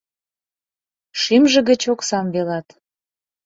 [1.21, 2.67] Шӱмжӧ гыч оксам велат.